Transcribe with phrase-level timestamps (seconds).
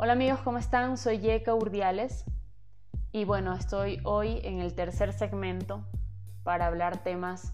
[0.00, 0.96] Hola amigos, ¿cómo están?
[0.96, 2.24] Soy Yeka Urdiales
[3.10, 5.82] y bueno, estoy hoy en el tercer segmento
[6.44, 7.52] para hablar temas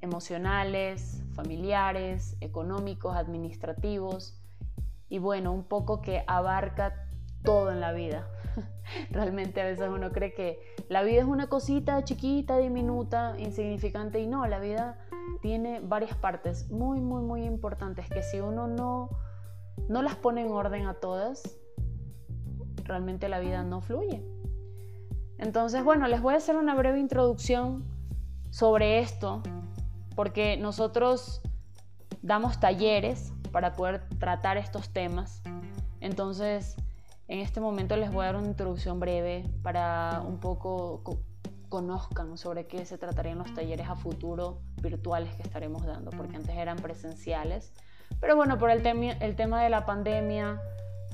[0.00, 4.40] emocionales, familiares, económicos, administrativos
[5.08, 7.08] y bueno, un poco que abarca
[7.42, 8.28] todo en la vida.
[9.10, 14.28] Realmente a veces uno cree que la vida es una cosita chiquita, diminuta, insignificante y
[14.28, 15.00] no, la vida
[15.40, 19.10] tiene varias partes muy, muy, muy importantes que si uno no,
[19.88, 21.58] no las pone en orden a todas,
[22.84, 24.24] realmente la vida no fluye.
[25.38, 27.84] Entonces, bueno, les voy a hacer una breve introducción
[28.50, 29.42] sobre esto,
[30.14, 31.40] porque nosotros
[32.22, 35.42] damos talleres para poder tratar estos temas.
[36.00, 36.76] Entonces,
[37.28, 41.02] en este momento les voy a dar una introducción breve para un poco
[41.68, 46.54] conozcan sobre qué se tratarían los talleres a futuro virtuales que estaremos dando, porque antes
[46.54, 47.72] eran presenciales.
[48.20, 50.60] Pero bueno, por el, el tema de la pandemia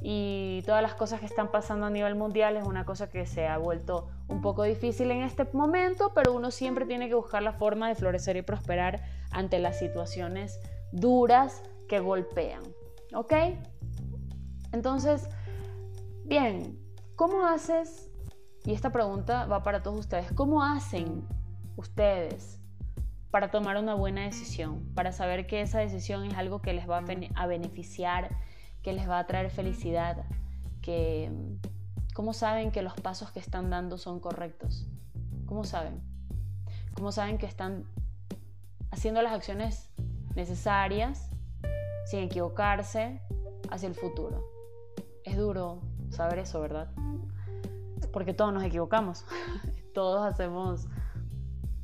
[0.00, 3.46] y todas las cosas que están pasando a nivel mundial es una cosa que se
[3.46, 7.52] ha vuelto un poco difícil en este momento, pero uno siempre tiene que buscar la
[7.52, 10.60] forma de florecer y prosperar ante las situaciones
[10.92, 12.62] duras que golpean.
[13.14, 13.32] ¿Ok?
[14.72, 15.28] Entonces,
[16.24, 16.78] bien,
[17.16, 18.08] ¿cómo haces
[18.68, 20.30] y esta pregunta va para todos ustedes.
[20.32, 21.26] ¿Cómo hacen
[21.76, 22.60] ustedes
[23.30, 24.92] para tomar una buena decisión?
[24.94, 27.02] Para saber que esa decisión es algo que les va
[27.34, 28.28] a beneficiar,
[28.88, 30.24] que les va a traer felicidad,
[30.80, 31.30] que
[32.14, 34.86] ¿cómo saben que los pasos que están dando son correctos?
[35.44, 36.00] ¿Cómo saben?
[36.94, 37.84] ¿Cómo saben que están
[38.90, 39.90] haciendo las acciones
[40.34, 41.28] necesarias
[42.06, 43.20] sin equivocarse
[43.70, 44.42] hacia el futuro?
[45.22, 46.90] Es duro saber eso, ¿verdad?
[48.10, 49.26] porque todos nos equivocamos,
[49.92, 50.88] todos hacemos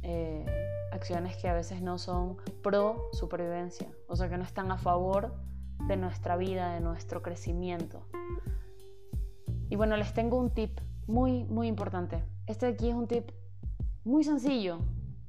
[0.00, 0.46] eh,
[0.90, 5.34] acciones que a veces no son pro supervivencia, o sea que no están a favor
[5.86, 8.06] de nuestra vida, de nuestro crecimiento.
[9.68, 12.24] Y bueno, les tengo un tip muy, muy importante.
[12.46, 13.30] Este de aquí es un tip
[14.04, 14.78] muy sencillo,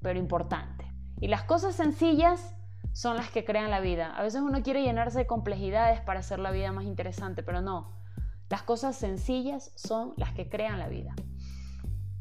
[0.02, 0.86] pero importante.
[1.20, 2.56] Y las cosas sencillas
[2.94, 4.16] son las que crean la vida.
[4.16, 7.92] A veces uno quiere llenarse de complejidades para hacer la vida más interesante, pero no.
[8.50, 11.16] Las cosas sencillas son las que crean la vida.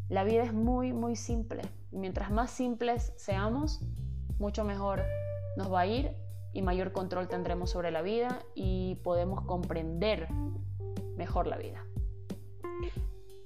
[0.09, 1.63] La vida es muy, muy simple.
[1.91, 3.81] Mientras más simples seamos,
[4.39, 5.03] mucho mejor
[5.57, 6.17] nos va a ir
[6.55, 10.29] y mayor control tendremos sobre la vida y podemos comprender
[11.17, 11.85] mejor la vida.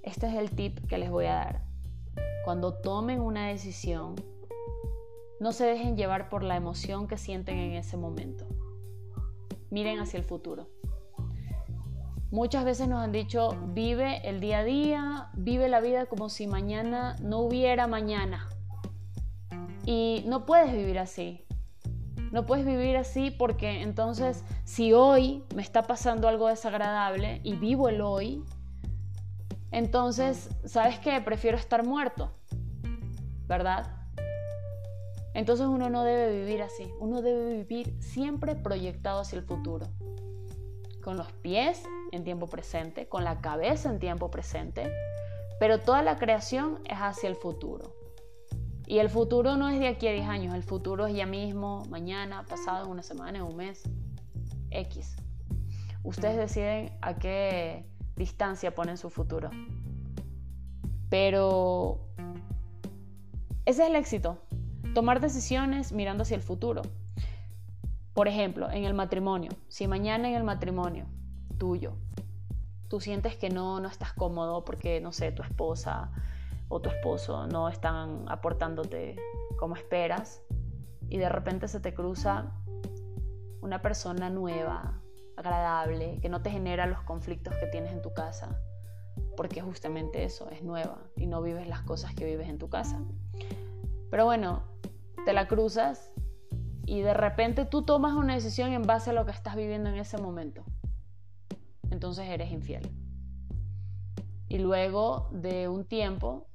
[0.02, 1.62] Este es el tip que les voy a dar.
[2.44, 4.14] Cuando tomen una decisión,
[5.40, 8.46] no se dejen llevar por la emoción que sienten en ese momento.
[9.70, 10.68] Miren hacia el futuro.
[12.30, 16.46] Muchas veces nos han dicho, vive el día a día, vive la vida como si
[16.46, 18.48] mañana no hubiera mañana.
[19.86, 21.47] Y no puedes vivir así.
[22.30, 27.88] No puedes vivir así porque entonces si hoy me está pasando algo desagradable y vivo
[27.88, 28.44] el hoy,
[29.70, 31.20] entonces, ¿sabes qué?
[31.20, 32.32] Prefiero estar muerto,
[33.46, 33.94] ¿verdad?
[35.34, 39.86] Entonces uno no debe vivir así, uno debe vivir siempre proyectado hacia el futuro,
[41.02, 44.90] con los pies en tiempo presente, con la cabeza en tiempo presente,
[45.60, 47.97] pero toda la creación es hacia el futuro.
[48.90, 51.82] Y el futuro no es de aquí a 10 años, el futuro es ya mismo,
[51.90, 53.82] mañana, pasado, en una semana, en un mes,
[54.70, 55.14] X.
[56.04, 57.84] Ustedes deciden a qué
[58.16, 59.50] distancia ponen su futuro.
[61.10, 62.00] Pero
[63.66, 64.38] ese es el éxito,
[64.94, 66.80] tomar decisiones mirando hacia el futuro.
[68.14, 71.04] Por ejemplo, en el matrimonio, si mañana en el matrimonio
[71.58, 71.92] tuyo.
[72.88, 76.10] Tú sientes que no, no estás cómodo porque, no sé, tu esposa
[76.68, 79.16] o tu esposo no están aportándote
[79.58, 80.42] como esperas
[81.08, 82.52] y de repente se te cruza
[83.60, 85.00] una persona nueva,
[85.36, 88.60] agradable, que no te genera los conflictos que tienes en tu casa,
[89.36, 93.00] porque justamente eso, es nueva y no vives las cosas que vives en tu casa.
[94.10, 94.62] Pero bueno,
[95.24, 96.12] te la cruzas
[96.86, 99.96] y de repente tú tomas una decisión en base a lo que estás viviendo en
[99.96, 100.64] ese momento
[101.90, 102.88] entonces eres infiel.
[104.48, 106.46] Y luego de un tiempo,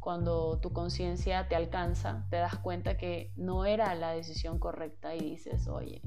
[0.00, 5.20] cuando tu conciencia te alcanza, te das cuenta que no era la decisión correcta y
[5.20, 6.02] dices, oye,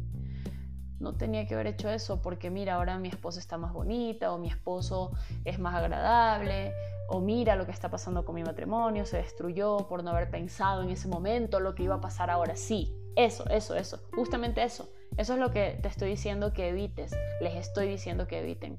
[1.00, 4.40] no tenía que haber hecho eso porque mira, ahora mi esposa está más bonita o
[4.40, 5.12] mi esposo
[5.46, 6.74] es más agradable
[7.10, 10.82] o mira lo que está pasando con mi matrimonio, se destruyó por no haber pensado
[10.82, 12.56] en ese momento lo que iba a pasar ahora.
[12.56, 14.90] Sí, eso, eso, eso, justamente eso.
[15.18, 18.78] Eso es lo que te estoy diciendo que evites, les estoy diciendo que eviten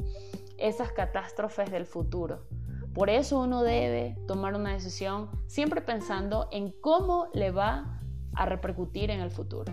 [0.58, 2.46] esas catástrofes del futuro.
[2.94, 8.00] Por eso uno debe tomar una decisión siempre pensando en cómo le va
[8.35, 9.73] a repercutir en el futuro.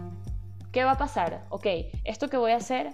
[0.72, 1.46] ¿Qué va a pasar?
[1.50, 1.68] Ok,
[2.04, 2.92] esto que voy a hacer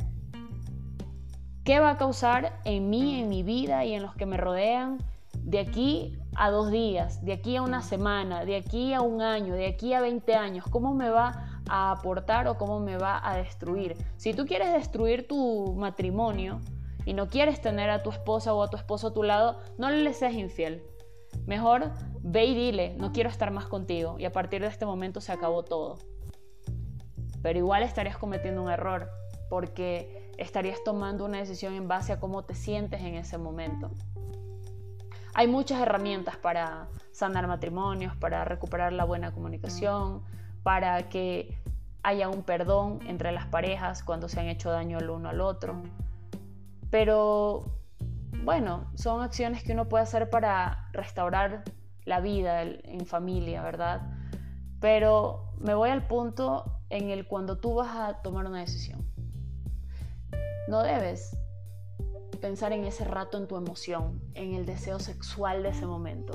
[1.68, 5.00] ¿Qué va a causar en mí, en mi vida y en los que me rodean
[5.34, 9.54] de aquí a dos días, de aquí a una semana, de aquí a un año,
[9.54, 10.64] de aquí a 20 años?
[10.70, 13.98] ¿Cómo me va a aportar o cómo me va a destruir?
[14.16, 16.62] Si tú quieres destruir tu matrimonio
[17.08, 19.90] y no quieres tener a tu esposa o a tu esposo a tu lado, no
[19.90, 20.84] le seas infiel.
[21.46, 25.22] Mejor ve y dile, no quiero estar más contigo y a partir de este momento
[25.22, 26.00] se acabó todo.
[27.42, 29.10] Pero igual estarías cometiendo un error
[29.50, 33.90] porque estarías tomando una decisión en base a cómo te sientes en ese momento.
[35.34, 40.24] Hay muchas herramientas para sanar matrimonios, para recuperar la buena comunicación,
[40.62, 41.58] para que
[42.04, 45.82] haya un perdón entre las parejas cuando se han hecho daño el uno al otro.
[46.90, 47.78] Pero
[48.44, 51.64] bueno, son acciones que uno puede hacer para restaurar
[52.06, 54.02] la vida en familia, ¿verdad?
[54.80, 59.06] Pero me voy al punto en el cuando tú vas a tomar una decisión.
[60.68, 61.38] No debes
[62.38, 66.34] pensar en ese rato en tu emoción, en el deseo sexual de ese momento,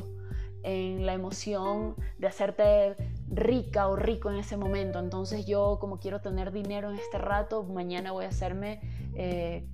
[0.63, 2.97] en la emoción de hacerte
[3.29, 4.99] rica o rico en ese momento.
[4.99, 8.81] Entonces yo como quiero tener dinero en este rato, mañana voy a hacerme,
[9.15, 9.69] eh,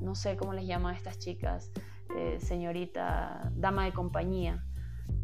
[0.00, 1.70] no sé cómo les llaman a estas chicas,
[2.16, 4.64] eh, señorita, dama de compañía.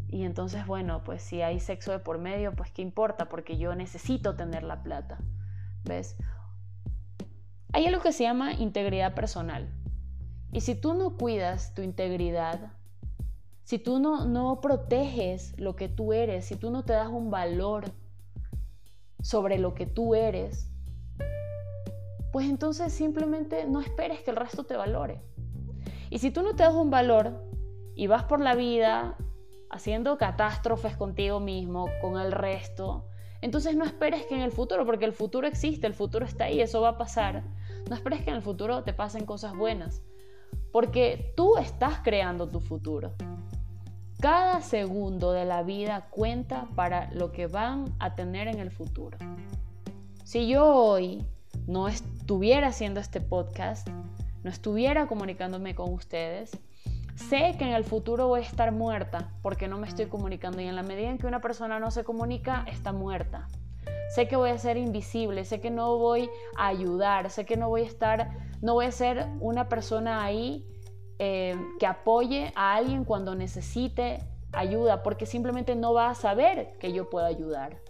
[0.07, 3.75] Y entonces, bueno, pues si hay sexo de por medio, pues qué importa, porque yo
[3.75, 5.17] necesito tener la plata.
[5.83, 6.15] ¿Ves?
[7.73, 9.69] Hay algo que se llama integridad personal.
[10.51, 12.71] Y si tú no cuidas tu integridad,
[13.63, 17.29] si tú no, no proteges lo que tú eres, si tú no te das un
[17.29, 17.91] valor
[19.21, 20.71] sobre lo que tú eres,
[22.31, 25.21] pues entonces simplemente no esperes que el resto te valore.
[26.09, 27.43] Y si tú no te das un valor
[27.95, 29.17] y vas por la vida
[29.69, 33.05] haciendo catástrofes contigo mismo, con el resto,
[33.41, 36.59] entonces no esperes que en el futuro, porque el futuro existe, el futuro está ahí,
[36.59, 37.43] eso va a pasar.
[37.89, 40.01] No esperes que en el futuro te pasen cosas buenas,
[40.71, 43.13] porque tú estás creando tu futuro.
[44.19, 49.17] Cada segundo de la vida cuenta para lo que van a tener en el futuro.
[50.23, 51.23] Si yo hoy
[51.67, 53.87] no estuviera haciendo este podcast,
[54.43, 56.51] no estuviera comunicándome con ustedes,
[57.15, 60.65] sé que en el futuro voy a estar muerta porque no me estoy comunicando y
[60.65, 63.47] en la medida en que una persona no se comunica, está muerta.
[64.13, 67.67] Sé que voy a ser invisible, sé que no voy a ayudar, sé que no
[67.67, 70.65] voy a estar, no voy a ser una persona ahí
[71.19, 74.19] eh, que apoye a alguien cuando necesite
[74.53, 77.81] ayuda, porque simplemente no va a saber que yo puedo ayudar.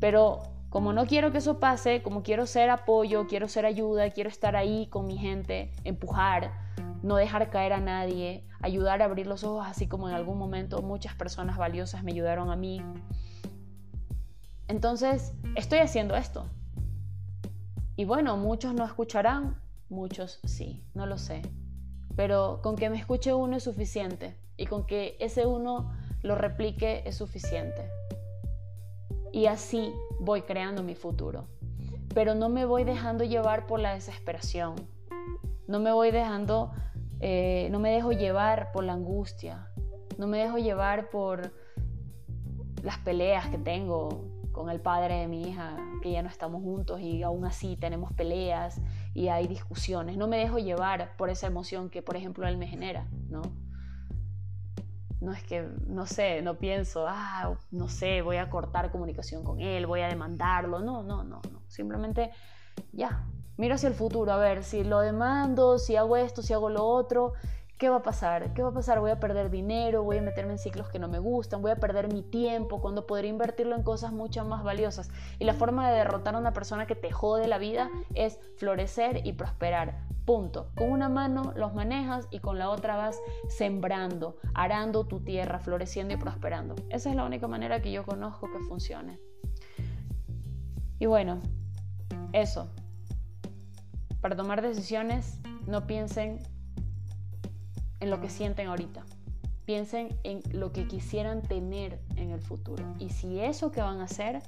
[0.00, 4.28] Pero como no quiero que eso pase, como quiero ser apoyo, quiero ser ayuda, quiero
[4.28, 6.52] estar ahí con mi gente, empujar,
[7.02, 10.82] no dejar caer a nadie, ayudar a abrir los ojos, así como en algún momento
[10.82, 12.82] muchas personas valiosas me ayudaron a mí.
[14.66, 16.46] Entonces, estoy haciendo esto.
[17.96, 21.40] Y bueno, muchos no escucharán, muchos sí, no lo sé.
[22.14, 25.92] Pero con que me escuche uno es suficiente y con que ese uno
[26.22, 27.88] lo replique es suficiente.
[29.32, 31.46] Y así voy creando mi futuro.
[32.14, 34.74] Pero no me voy dejando llevar por la desesperación.
[35.66, 36.72] No me voy dejando,
[37.20, 39.68] eh, no me dejo llevar por la angustia.
[40.16, 41.52] No me dejo llevar por
[42.82, 47.00] las peleas que tengo, con el padre de mi hija, que ya no estamos juntos
[47.00, 48.80] y aún así tenemos peleas
[49.14, 50.16] y hay discusiones.
[50.16, 53.42] No me dejo llevar por esa emoción que, por ejemplo, él me genera, ¿no?
[55.20, 59.60] No es que, no sé, no pienso, ah, no sé, voy a cortar comunicación con
[59.60, 60.80] él, voy a demandarlo.
[60.80, 61.62] No, no, no, no.
[61.66, 62.30] Simplemente,
[62.92, 66.70] ya, miro hacia el futuro, a ver si lo demando, si hago esto, si hago
[66.70, 67.32] lo otro,
[67.78, 68.52] ¿Qué va a pasar?
[68.54, 68.98] ¿Qué va a pasar?
[68.98, 71.76] Voy a perder dinero, voy a meterme en ciclos que no me gustan, voy a
[71.76, 75.12] perder mi tiempo cuando podría invertirlo en cosas mucho más valiosas.
[75.38, 79.24] Y la forma de derrotar a una persona que te jode la vida es florecer
[79.24, 80.00] y prosperar.
[80.24, 80.72] Punto.
[80.76, 83.16] Con una mano los manejas y con la otra vas
[83.48, 86.74] sembrando, arando tu tierra, floreciendo y prosperando.
[86.90, 89.20] Esa es la única manera que yo conozco que funcione.
[90.98, 91.38] Y bueno,
[92.32, 92.72] eso.
[94.20, 96.40] Para tomar decisiones, no piensen
[98.00, 99.04] en lo que sienten ahorita.
[99.64, 104.04] Piensen en lo que quisieran tener en el futuro y si eso que van a
[104.04, 104.42] hacer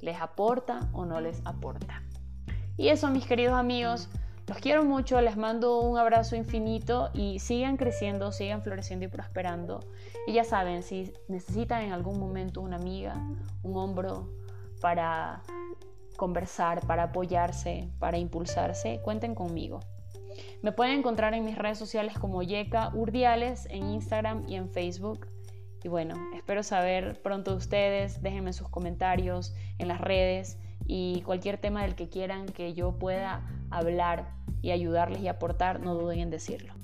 [0.00, 2.02] les aporta o no les aporta.
[2.76, 4.08] Y eso, mis queridos amigos,
[4.48, 9.80] los quiero mucho, les mando un abrazo infinito y sigan creciendo, sigan floreciendo y prosperando.
[10.26, 13.14] Y ya saben, si necesitan en algún momento una amiga,
[13.62, 14.28] un hombro
[14.80, 15.42] para
[16.16, 19.80] conversar, para apoyarse, para impulsarse, cuenten conmigo.
[20.62, 25.28] Me pueden encontrar en mis redes sociales como Yeka Urdiales en Instagram y en Facebook.
[25.82, 28.22] Y bueno, espero saber pronto de ustedes.
[28.22, 33.46] Déjenme sus comentarios en las redes y cualquier tema del que quieran que yo pueda
[33.70, 36.74] hablar y ayudarles y aportar, no duden en decirlo.